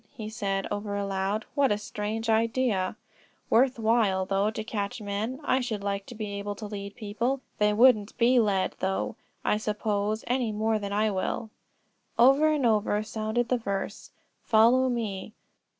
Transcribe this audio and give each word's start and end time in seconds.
he 0.17 0.27
said 0.29 0.65
over 0.71 0.95
aloud; 0.95 1.45
"what 1.53 1.71
a 1.71 1.77
strange 1.77 2.27
idea. 2.27 2.95
Worth 3.51 3.77
while, 3.77 4.25
though, 4.25 4.49
to 4.49 4.63
catch 4.63 4.99
men. 4.99 5.39
I 5.43 5.59
should 5.61 5.83
like 5.83 6.07
to 6.07 6.15
be 6.15 6.39
able 6.39 6.55
to 6.55 6.65
lead 6.65 6.95
people. 6.95 7.41
They 7.59 7.71
wouldn't 7.71 8.17
be 8.17 8.39
led, 8.39 8.73
though, 8.79 9.15
I 9.45 9.57
suppose 9.57 10.23
any 10.25 10.51
more 10.51 10.79
than 10.79 10.91
I 10.91 11.11
will." 11.11 11.51
Over 12.17 12.51
and 12.51 12.65
over 12.65 13.03
sounded 13.03 13.49
the 13.49 13.59
verse, 13.59 14.09
"Follow 14.41 14.89
me." 14.89 15.33